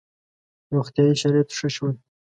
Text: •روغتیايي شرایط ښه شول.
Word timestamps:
•روغتیايي 0.73 1.13
شرایط 1.21 1.49
ښه 1.57 1.67
شول. 1.75 1.93